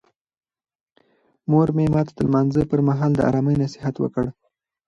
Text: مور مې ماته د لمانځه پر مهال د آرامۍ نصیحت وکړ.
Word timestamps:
مور 1.49 1.67
مې 1.75 1.85
ماته 1.93 2.13
د 2.15 2.19
لمانځه 2.27 2.61
پر 2.71 2.79
مهال 2.87 3.11
د 3.15 3.19
آرامۍ 3.29 3.55
نصیحت 3.63 3.95
وکړ. 3.99 4.25